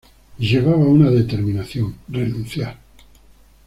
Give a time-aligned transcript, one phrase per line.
[0.39, 2.75] Llevaba una determinación: renunciar.